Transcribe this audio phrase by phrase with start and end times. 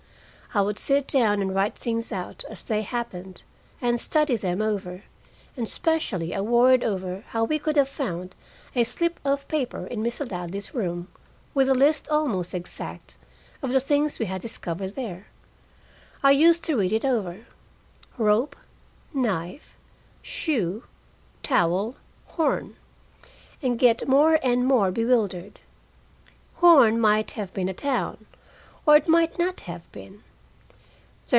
[0.53, 3.43] I would sit down and write things out as they had happened,
[3.79, 5.03] and study them over,
[5.55, 8.35] and especially I worried over how we could have found
[8.75, 10.29] a slip of paper in Mr.
[10.29, 11.07] Ladley's room
[11.53, 13.15] with a list, almost exact,
[13.61, 15.27] of the things we had discovered there.
[16.21, 17.45] I used to read it over,
[18.17, 18.57] "rope,
[19.13, 19.77] knife,
[20.21, 20.83] shoe,
[21.43, 21.95] towel,
[22.27, 22.75] Horn"
[23.63, 25.61] and get more and more bewildered.
[26.55, 28.25] "Horn" might have been a town,
[28.85, 30.23] or it might not have been.